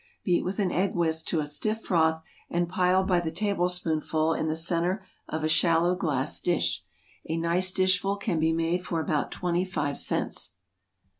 Beat 0.23 0.43
with 0.43 0.57
an 0.57 0.71
egg 0.71 0.95
whisk 0.95 1.27
to 1.27 1.41
a 1.41 1.45
stiff 1.45 1.83
froth 1.83 2.23
and 2.49 2.67
pile 2.67 3.03
by 3.03 3.19
the 3.19 3.29
tablespoonful 3.29 4.33
in 4.33 4.47
the 4.47 4.55
centre 4.55 5.03
of 5.29 5.43
a 5.43 5.47
shallow 5.47 5.93
glass 5.93 6.39
dish. 6.41 6.83
A 7.29 7.37
nice 7.37 7.71
dishful 7.71 8.15
can 8.17 8.39
be 8.39 8.51
made 8.51 8.83
for 8.83 8.99
about 8.99 9.29
twenty 9.31 9.63
five 9.63 9.99
cents. 9.99 10.53